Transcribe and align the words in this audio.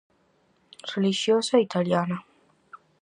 Relixiosa 0.93 1.61
italiana. 1.67 2.17